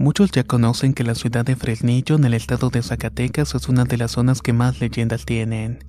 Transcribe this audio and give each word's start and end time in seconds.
Muchos 0.00 0.30
ya 0.30 0.44
conocen 0.44 0.94
que 0.94 1.04
la 1.04 1.14
ciudad 1.14 1.44
de 1.44 1.56
Fresnillo 1.56 2.16
en 2.16 2.24
el 2.24 2.32
estado 2.32 2.70
de 2.70 2.82
Zacatecas 2.82 3.54
es 3.54 3.68
una 3.68 3.84
de 3.84 3.98
las 3.98 4.12
zonas 4.12 4.40
que 4.40 4.54
más 4.54 4.80
leyendas 4.80 5.26
tienen. 5.26 5.84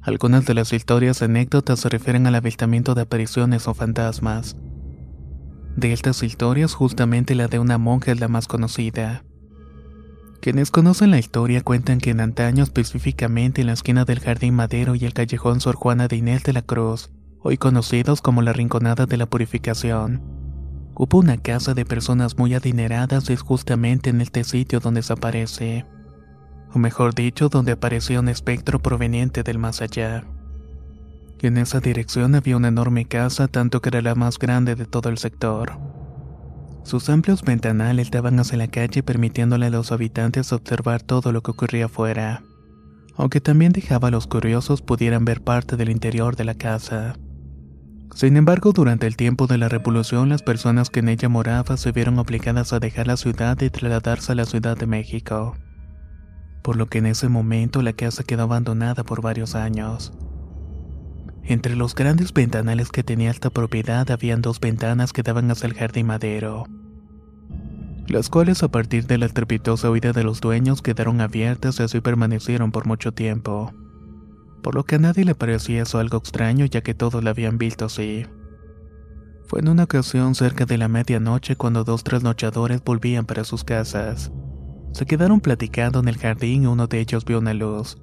Algunas 0.00 0.46
de 0.46 0.54
las 0.54 0.72
historias 0.72 1.22
anécdotas 1.22 1.80
se 1.80 1.88
refieren 1.88 2.28
al 2.28 2.36
avistamiento 2.36 2.94
de 2.94 3.02
apariciones 3.02 3.66
o 3.66 3.74
fantasmas. 3.74 4.56
De 5.74 5.92
estas 5.92 6.22
historias, 6.22 6.74
justamente 6.74 7.34
la 7.34 7.48
de 7.48 7.58
una 7.58 7.78
monja 7.78 8.12
es 8.12 8.20
la 8.20 8.28
más 8.28 8.46
conocida. 8.46 9.24
Quienes 10.40 10.70
conocen 10.70 11.10
la 11.10 11.18
historia 11.18 11.62
cuentan 11.62 11.98
que 11.98 12.10
en 12.10 12.20
antaño, 12.20 12.62
específicamente 12.62 13.60
en 13.60 13.66
la 13.66 13.72
esquina 13.72 14.04
del 14.04 14.20
Jardín 14.20 14.54
Madero 14.54 14.94
y 14.94 15.04
el 15.04 15.14
callejón 15.14 15.60
Sor 15.60 15.74
Juana 15.74 16.06
de 16.06 16.14
Inés 16.14 16.44
de 16.44 16.52
la 16.52 16.62
Cruz, 16.62 17.10
hoy 17.42 17.58
conocidos 17.58 18.22
como 18.22 18.40
la 18.40 18.52
Rinconada 18.52 19.06
de 19.06 19.16
la 19.16 19.26
Purificación, 19.26 20.35
Hubo 20.98 21.18
una 21.18 21.36
casa 21.36 21.74
de 21.74 21.84
personas 21.84 22.38
muy 22.38 22.54
adineradas 22.54 23.28
y 23.28 23.34
es 23.34 23.42
justamente 23.42 24.08
en 24.08 24.22
este 24.22 24.44
sitio 24.44 24.80
donde 24.80 25.02
se 25.02 25.12
aparece. 25.12 25.84
O 26.72 26.78
mejor 26.78 27.14
dicho, 27.14 27.50
donde 27.50 27.72
apareció 27.72 28.20
un 28.20 28.30
espectro 28.30 28.80
proveniente 28.80 29.42
del 29.42 29.58
más 29.58 29.82
allá. 29.82 30.24
En 31.42 31.58
esa 31.58 31.80
dirección 31.80 32.34
había 32.34 32.56
una 32.56 32.68
enorme 32.68 33.04
casa, 33.04 33.46
tanto 33.46 33.82
que 33.82 33.90
era 33.90 34.00
la 34.00 34.14
más 34.14 34.38
grande 34.38 34.74
de 34.74 34.86
todo 34.86 35.10
el 35.10 35.18
sector. 35.18 35.78
Sus 36.82 37.10
amplios 37.10 37.42
ventanales 37.42 38.10
daban 38.10 38.40
hacia 38.40 38.56
la 38.56 38.68
calle 38.68 39.02
permitiéndole 39.02 39.66
a 39.66 39.70
los 39.70 39.92
habitantes 39.92 40.52
observar 40.52 41.02
todo 41.02 41.30
lo 41.30 41.42
que 41.42 41.50
ocurría 41.50 41.86
afuera, 41.86 42.42
aunque 43.16 43.42
también 43.42 43.72
dejaba 43.72 44.08
a 44.08 44.10
los 44.10 44.26
curiosos 44.26 44.80
pudieran 44.80 45.26
ver 45.26 45.42
parte 45.42 45.76
del 45.76 45.90
interior 45.90 46.36
de 46.36 46.44
la 46.44 46.54
casa. 46.54 47.16
Sin 48.14 48.36
embargo, 48.36 48.72
durante 48.72 49.06
el 49.06 49.16
tiempo 49.16 49.46
de 49.46 49.58
la 49.58 49.68
revolución, 49.68 50.28
las 50.28 50.42
personas 50.42 50.90
que 50.90 51.00
en 51.00 51.08
ella 51.08 51.28
moraban 51.28 51.76
se 51.76 51.92
vieron 51.92 52.18
obligadas 52.18 52.72
a 52.72 52.78
dejar 52.78 53.06
la 53.06 53.16
ciudad 53.16 53.60
y 53.60 53.70
trasladarse 53.70 54.32
a 54.32 54.34
la 54.34 54.46
Ciudad 54.46 54.76
de 54.76 54.86
México. 54.86 55.56
Por 56.62 56.76
lo 56.76 56.86
que 56.86 56.98
en 56.98 57.06
ese 57.06 57.28
momento 57.28 57.82
la 57.82 57.92
casa 57.92 58.24
quedó 58.24 58.44
abandonada 58.44 59.04
por 59.04 59.20
varios 59.20 59.54
años. 59.54 60.12
Entre 61.44 61.76
los 61.76 61.94
grandes 61.94 62.32
ventanales 62.32 62.90
que 62.90 63.04
tenía 63.04 63.30
esta 63.30 63.50
propiedad 63.50 64.10
habían 64.10 64.42
dos 64.42 64.60
ventanas 64.60 65.12
que 65.12 65.22
daban 65.22 65.50
hacia 65.50 65.68
el 65.68 65.74
jardín 65.74 66.06
madero, 66.06 66.64
las 68.08 68.30
cuales 68.30 68.64
a 68.64 68.68
partir 68.68 69.06
de 69.06 69.18
la 69.18 69.26
estrepitosa 69.26 69.90
huida 69.90 70.12
de 70.12 70.24
los 70.24 70.40
dueños 70.40 70.82
quedaron 70.82 71.20
abiertas 71.20 71.78
y 71.78 71.84
así 71.84 72.00
permanecieron 72.00 72.72
por 72.72 72.86
mucho 72.86 73.12
tiempo 73.12 73.72
por 74.66 74.74
lo 74.74 74.82
que 74.82 74.96
a 74.96 74.98
nadie 74.98 75.24
le 75.24 75.36
parecía 75.36 75.84
eso 75.84 76.00
algo 76.00 76.18
extraño 76.18 76.66
ya 76.66 76.80
que 76.80 76.92
todos 76.92 77.22
la 77.22 77.30
habían 77.30 77.56
visto 77.56 77.84
así. 77.84 78.26
Fue 79.46 79.60
en 79.60 79.68
una 79.68 79.84
ocasión 79.84 80.34
cerca 80.34 80.66
de 80.66 80.76
la 80.76 80.88
medianoche 80.88 81.54
cuando 81.54 81.84
dos 81.84 82.02
trasnochadores 82.02 82.82
volvían 82.82 83.26
para 83.26 83.44
sus 83.44 83.62
casas. 83.62 84.32
Se 84.90 85.06
quedaron 85.06 85.40
platicando 85.40 86.00
en 86.00 86.08
el 86.08 86.18
jardín 86.18 86.64
y 86.64 86.66
uno 86.66 86.88
de 86.88 86.98
ellos 86.98 87.24
vio 87.24 87.38
una 87.38 87.54
luz. 87.54 88.02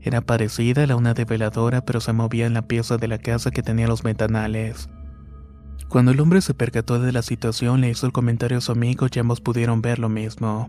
Era 0.00 0.22
parecida 0.22 0.82
a 0.82 0.86
la 0.88 0.96
una 0.96 1.14
de 1.14 1.24
veladora 1.24 1.84
pero 1.84 2.00
se 2.00 2.12
movía 2.12 2.46
en 2.46 2.54
la 2.54 2.66
pieza 2.66 2.96
de 2.96 3.06
la 3.06 3.18
casa 3.18 3.52
que 3.52 3.62
tenía 3.62 3.86
los 3.86 4.02
ventanales. 4.02 4.88
Cuando 5.88 6.10
el 6.10 6.18
hombre 6.18 6.40
se 6.40 6.52
percató 6.52 6.98
de 6.98 7.12
la 7.12 7.22
situación 7.22 7.80
le 7.80 7.90
hizo 7.90 8.06
el 8.06 8.12
comentario 8.12 8.58
a 8.58 8.60
su 8.60 8.72
amigo 8.72 9.06
y 9.08 9.18
ambos 9.20 9.40
pudieron 9.40 9.82
ver 9.82 10.00
lo 10.00 10.08
mismo. 10.08 10.68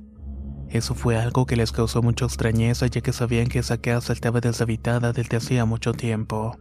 Eso 0.73 0.95
fue 0.95 1.17
algo 1.17 1.45
que 1.45 1.55
les 1.55 1.71
causó 1.71 2.01
mucha 2.01 2.25
extrañeza 2.25 2.87
ya 2.87 3.01
que 3.01 3.13
sabían 3.13 3.45
que 3.45 3.59
esa 3.59 3.77
casa 3.77 4.11
estaba 4.11 4.41
deshabitada 4.41 5.13
desde 5.13 5.37
hacía 5.37 5.65
mucho 5.65 5.93
tiempo. 5.93 6.57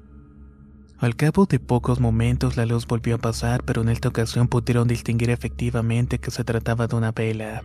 Al 0.98 1.16
cabo 1.16 1.46
de 1.46 1.58
pocos 1.58 1.98
momentos 1.98 2.58
la 2.58 2.66
luz 2.66 2.86
volvió 2.86 3.14
a 3.14 3.18
pasar, 3.18 3.64
pero 3.64 3.80
en 3.80 3.88
esta 3.88 4.10
ocasión 4.10 4.48
pudieron 4.48 4.86
distinguir 4.86 5.30
efectivamente 5.30 6.18
que 6.18 6.30
se 6.30 6.44
trataba 6.44 6.88
de 6.88 6.96
una 6.96 7.12
vela. 7.12 7.62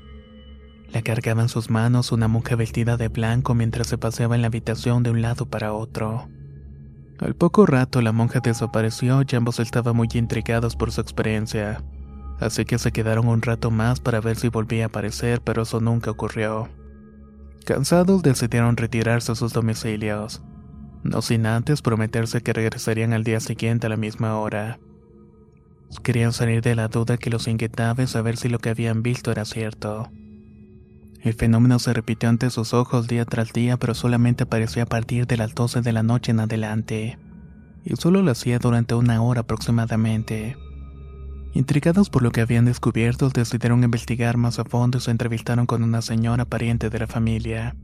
La 0.93 1.01
cargaba 1.01 1.41
en 1.41 1.49
sus 1.49 1.69
manos 1.69 2.13
una 2.13 2.29
monja 2.29 2.55
vestida 2.55 2.95
de 2.95 3.09
blanco 3.09 3.53
mientras 3.53 3.87
se 3.87 3.97
paseaba 3.97 4.35
en 4.35 4.41
la 4.41 4.47
habitación 4.47 5.03
de 5.03 5.09
un 5.09 5.21
lado 5.21 5.47
para 5.47 5.73
otro. 5.73 6.29
Al 7.19 7.35
poco 7.35 7.65
rato 7.65 8.01
la 8.01 8.13
monja 8.13 8.39
desapareció 8.39 9.21
y 9.29 9.35
ambos 9.35 9.59
estaban 9.59 9.97
muy 9.97 10.07
intrigados 10.13 10.77
por 10.77 10.93
su 10.93 11.01
experiencia 11.01 11.83
así 12.39 12.65
que 12.65 12.77
se 12.77 12.91
quedaron 12.91 13.27
un 13.27 13.41
rato 13.41 13.71
más 13.71 13.99
para 13.99 14.21
ver 14.21 14.37
si 14.37 14.49
volvía 14.49 14.85
a 14.85 14.87
aparecer, 14.87 15.41
pero 15.41 15.63
eso 15.63 15.79
nunca 15.79 16.11
ocurrió. 16.11 16.69
Cansados 17.65 18.21
decidieron 18.21 18.77
retirarse 18.77 19.31
a 19.31 19.35
sus 19.35 19.53
domicilios, 19.53 20.41
no 21.03 21.21
sin 21.21 21.45
antes 21.45 21.81
prometerse 21.81 22.41
que 22.41 22.53
regresarían 22.53 23.13
al 23.13 23.23
día 23.23 23.39
siguiente 23.39 23.87
a 23.87 23.89
la 23.89 23.97
misma 23.97 24.37
hora. 24.37 24.79
Querían 26.03 26.33
salir 26.33 26.61
de 26.61 26.75
la 26.75 26.87
duda 26.87 27.17
que 27.17 27.29
los 27.29 27.47
inquietaba 27.47 28.03
y 28.03 28.07
saber 28.07 28.37
si 28.37 28.49
lo 28.49 28.59
que 28.59 28.69
habían 28.69 29.03
visto 29.03 29.31
era 29.31 29.45
cierto. 29.45 30.09
El 31.21 31.33
fenómeno 31.33 31.79
se 31.79 31.93
repitió 31.93 32.29
ante 32.29 32.49
sus 32.49 32.73
ojos 32.73 33.07
día 33.07 33.25
tras 33.25 33.51
día, 33.51 33.77
pero 33.77 33.93
solamente 33.93 34.43
aparecía 34.43 34.83
a 34.83 34.87
partir 34.87 35.27
de 35.27 35.37
las 35.37 35.55
12 35.55 35.81
de 35.81 35.91
la 35.91 36.03
noche 36.03 36.31
en 36.31 36.39
adelante, 36.39 37.17
y 37.83 37.95
solo 37.95 38.21
lo 38.21 38.31
hacía 38.31 38.59
durante 38.59 38.95
una 38.95 39.21
hora 39.21 39.41
aproximadamente. 39.41 40.55
Intrigados 41.53 42.09
por 42.09 42.23
lo 42.23 42.31
que 42.31 42.41
habían 42.41 42.65
descubierto, 42.65 43.29
decidieron 43.29 43.83
investigar 43.83 44.37
más 44.37 44.59
a 44.59 44.65
fondo 44.65 44.97
y 44.97 45.01
se 45.01 45.11
entrevistaron 45.11 45.65
con 45.65 45.83
una 45.83 46.01
señora 46.01 46.45
pariente 46.45 46.89
de 46.89 46.99
la 46.99 47.07
familia. 47.07 47.75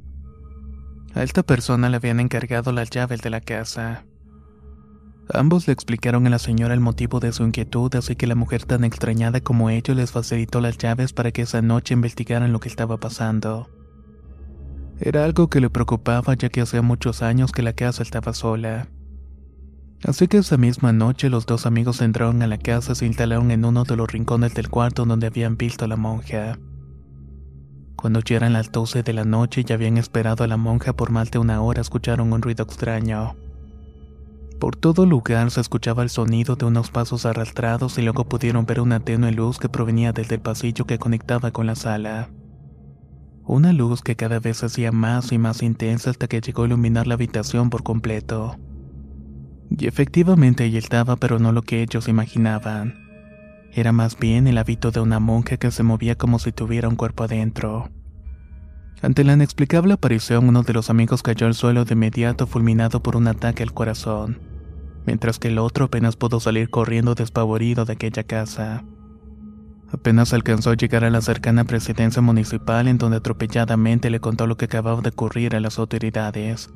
A 1.16 1.24
esta 1.24 1.44
persona 1.44 1.90
le 1.90 1.98
habían 1.98 2.20
encargado 2.20 2.72
las 2.72 2.90
llaves 2.90 3.22
de 3.22 3.30
la 3.30 3.42
casa. 3.42 4.06
Ambos 5.32 5.68
le 5.68 5.74
explicaron 5.74 6.28
a 6.28 6.30
la 6.30 6.40
señora 6.40 6.74
el 6.74 6.80
motivo 6.80 7.20
de 7.20 7.32
su 7.32 7.44
inquietud, 7.44 7.96
así 7.96 8.16
que 8.16 8.28
la 8.28 8.36
mujer 8.36 8.66
tan 8.66 8.84
extrañada 8.84 9.40
como 9.40 9.70
ellos 9.70 9.96
les 9.96 10.12
facilitó 10.12 10.60
las 10.60 10.78
llaves 10.78 11.14
para 11.14 11.32
que 11.32 11.44
esa 11.44 11.62
noche 11.62 11.94
investigaran 11.94 12.52
lo 12.52 12.60
que 12.60 12.68
estaba 12.68 12.98
pasando. 12.98 13.70
Era 15.00 15.24
algo 15.24 15.50
que 15.50 15.62
le 15.62 15.70
preocupaba 15.70 16.34
ya 16.36 16.50
que 16.50 16.62
hacía 16.62 16.82
muchos 16.82 17.22
años 17.22 17.52
que 17.52 17.64
la 17.64 17.74
casa 17.74 18.04
estaba 18.04 18.34
sola. 18.34 18.90
Así 20.06 20.28
que 20.28 20.38
esa 20.38 20.58
misma 20.58 20.92
noche 20.92 21.30
los 21.30 21.46
dos 21.46 21.66
amigos 21.66 22.02
entraron 22.02 22.42
a 22.42 22.48
la 22.48 22.58
casa 22.58 22.92
y 22.92 22.96
se 22.96 23.06
instalaron 23.06 23.52
en 23.52 23.64
uno 23.64 23.86
de 23.86 23.96
los 23.96 24.12
rincones 24.12 24.54
del 24.54 24.70
cuarto 24.70 25.06
donde 25.06 25.28
habían 25.28 25.56
visto 25.56 25.86
a 25.86 25.88
la 25.88 25.96
monja. 25.96 26.60
Cuando 27.96 28.20
ya 28.20 28.36
eran 28.36 28.52
las 28.52 28.70
12 28.70 29.02
de 29.02 29.14
la 29.14 29.24
noche 29.24 29.64
y 29.66 29.72
habían 29.72 29.98
esperado 29.98 30.44
a 30.44 30.48
la 30.48 30.58
monja 30.58 30.92
por 30.92 31.10
más 31.10 31.32
de 31.32 31.40
una 31.40 31.62
hora, 31.62 31.80
escucharon 31.80 32.34
un 32.34 32.42
ruido 32.42 32.66
extraño. 32.66 33.38
Por 34.60 34.76
todo 34.76 35.06
lugar 35.06 35.52
se 35.52 35.62
escuchaba 35.62 36.04
el 36.04 36.10
sonido 36.10 36.58
de 36.58 36.66
unos 36.66 36.92
pasos 36.92 37.26
arrastrados 37.26 37.98
y 37.98 38.02
luego 38.02 38.26
pudieron 38.26 38.66
ver 38.66 38.82
una 38.82 39.00
tenue 39.00 39.32
luz 39.32 39.58
que 39.58 39.70
provenía 39.70 40.12
desde 40.12 40.36
el 40.36 40.42
pasillo 40.42 40.86
que 40.86 41.00
conectaba 41.00 41.52
con 41.52 41.66
la 41.66 41.76
sala. 41.76 42.30
Una 43.46 43.72
luz 43.72 44.02
que 44.02 44.18
cada 44.18 44.40
vez 44.40 44.64
hacía 44.66 44.92
más 44.92 45.32
y 45.32 45.38
más 45.38 45.64
intensa 45.64 46.10
hasta 46.10 46.28
que 46.28 46.42
llegó 46.42 46.64
a 46.64 46.66
iluminar 46.66 47.08
la 47.08 47.14
habitación 47.14 47.70
por 47.70 47.84
completo. 47.84 48.58
Y 49.70 49.88
efectivamente 49.88 50.64
ahí 50.64 50.78
estaba, 50.78 51.16
pero 51.16 51.40
no 51.40 51.52
lo 51.52 51.62
que 51.62 51.82
ellos 51.82 52.08
imaginaban. 52.08 53.04
Era 53.72 53.92
más 53.92 54.20
bien 54.20 54.48
el 54.48 54.58
hábito 54.58 54.92
de 54.92 55.00
una 55.00 55.20
monja 55.20 55.58
que 55.58 55.72
se 55.72 55.84
movía 55.84 56.16
como 56.16 56.38
si 56.38 56.52
tuviera 56.52 56.88
un 56.88 56.96
cuerpo 56.96 57.24
adentro. 57.24 57.90
Ante 59.02 59.24
la 59.24 59.34
inexplicable 59.34 59.94
aparición, 59.94 60.48
uno 60.48 60.64
de 60.64 60.74
los 60.74 60.90
amigos 60.90 61.24
cayó 61.24 61.48
al 61.48 61.56
suelo 61.56 61.84
de 61.84 61.94
inmediato 61.94 62.48
fulminado 62.48 63.02
por 63.02 63.18
un 63.18 63.28
ataque 63.28 63.64
al 63.64 63.74
corazón, 63.74 64.40
mientras 65.06 65.40
que 65.40 65.50
el 65.50 65.58
otro 65.58 65.86
apenas 65.86 66.16
pudo 66.16 66.40
salir 66.40 66.70
corriendo 66.70 67.16
despavorido 67.16 67.84
de 67.84 67.94
aquella 67.94 68.24
casa. 68.24 68.86
Apenas 69.92 70.34
alcanzó 70.34 70.72
a 70.72 70.76
llegar 70.76 71.04
a 71.04 71.10
la 71.10 71.22
cercana 71.22 71.66
presidencia 71.66 72.22
municipal 72.22 72.88
en 72.88 72.98
donde 72.98 73.18
atropelladamente 73.18 74.10
le 74.10 74.20
contó 74.20 74.48
lo 74.48 74.56
que 74.56 74.66
acababa 74.66 75.02
de 75.02 75.10
ocurrir 75.10 75.56
a 75.56 75.60
las 75.60 75.78
autoridades. 75.80 76.70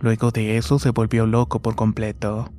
Luego 0.00 0.30
de 0.30 0.56
eso 0.56 0.78
se 0.78 0.90
volvió 0.90 1.26
loco 1.26 1.60
por 1.60 1.74
completo. 1.74 2.52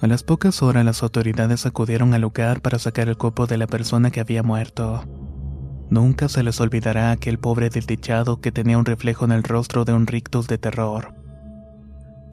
A 0.00 0.06
las 0.06 0.22
pocas 0.22 0.62
horas 0.62 0.84
las 0.84 1.02
autoridades 1.02 1.66
acudieron 1.66 2.14
al 2.14 2.22
lugar 2.22 2.60
para 2.60 2.78
sacar 2.78 3.08
el 3.08 3.16
cuerpo 3.16 3.46
de 3.46 3.58
la 3.58 3.66
persona 3.66 4.10
que 4.10 4.20
había 4.20 4.42
muerto. 4.42 5.04
Nunca 5.88 6.28
se 6.28 6.42
les 6.42 6.60
olvidará 6.60 7.12
aquel 7.12 7.38
pobre 7.38 7.70
desdichado 7.70 8.40
que 8.40 8.52
tenía 8.52 8.76
un 8.76 8.84
reflejo 8.84 9.24
en 9.24 9.32
el 9.32 9.42
rostro 9.42 9.84
de 9.84 9.92
un 9.92 10.06
rictus 10.06 10.48
de 10.48 10.58
terror. 10.58 11.14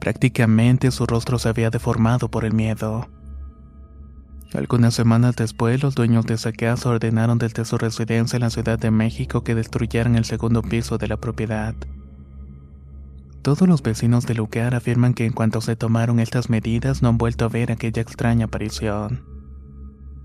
Prácticamente 0.00 0.90
su 0.90 1.06
rostro 1.06 1.38
se 1.38 1.48
había 1.48 1.70
deformado 1.70 2.30
por 2.30 2.44
el 2.44 2.52
miedo. 2.52 3.08
Algunas 4.52 4.94
semanas 4.94 5.34
después, 5.36 5.82
los 5.82 5.94
dueños 5.94 6.26
de 6.26 6.34
esa 6.34 6.52
casa 6.52 6.90
ordenaron 6.90 7.38
desde 7.38 7.64
su 7.64 7.78
residencia 7.78 8.36
en 8.36 8.42
la 8.42 8.50
Ciudad 8.50 8.78
de 8.78 8.90
México 8.90 9.42
que 9.42 9.54
destruyeran 9.54 10.16
el 10.16 10.24
segundo 10.24 10.62
piso 10.62 10.98
de 10.98 11.08
la 11.08 11.16
propiedad. 11.16 11.74
Todos 13.44 13.68
los 13.68 13.82
vecinos 13.82 14.24
del 14.24 14.38
lugar 14.38 14.74
afirman 14.74 15.12
que 15.12 15.26
en 15.26 15.34
cuanto 15.34 15.60
se 15.60 15.76
tomaron 15.76 16.18
estas 16.18 16.48
medidas 16.48 17.02
no 17.02 17.10
han 17.10 17.18
vuelto 17.18 17.44
a 17.44 17.48
ver 17.48 17.70
aquella 17.70 18.00
extraña 18.00 18.46
aparición. 18.46 19.22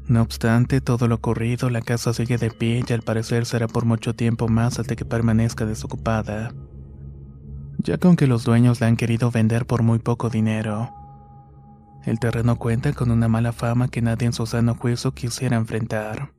No 0.07 0.21
obstante 0.21 0.79
todo 0.79 1.09
lo 1.09 1.15
ocurrido, 1.15 1.69
la 1.69 1.81
casa 1.81 2.13
sigue 2.13 2.37
de 2.37 2.49
pie 2.49 2.81
y 2.87 2.93
al 2.93 3.01
parecer 3.01 3.45
será 3.45 3.67
por 3.67 3.83
mucho 3.83 4.15
tiempo 4.15 4.47
más 4.47 4.79
hasta 4.79 4.95
que 4.95 5.03
permanezca 5.03 5.65
desocupada, 5.65 6.53
ya 7.79 7.97
que 7.97 8.07
aunque 8.07 8.25
los 8.25 8.45
dueños 8.45 8.79
la 8.79 8.87
han 8.87 8.95
querido 8.95 9.31
vender 9.31 9.65
por 9.65 9.83
muy 9.83 9.99
poco 9.99 10.29
dinero. 10.29 10.89
El 12.05 12.19
terreno 12.19 12.55
cuenta 12.55 12.93
con 12.93 13.11
una 13.11 13.27
mala 13.27 13.51
fama 13.51 13.89
que 13.89 14.01
nadie 14.01 14.27
en 14.27 14.33
su 14.33 14.45
sano 14.45 14.75
juicio 14.75 15.13
quisiera 15.13 15.57
enfrentar. 15.57 16.38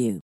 you. 0.00 0.29